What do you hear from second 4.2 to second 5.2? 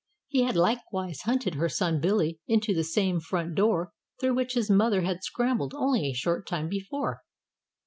which his mother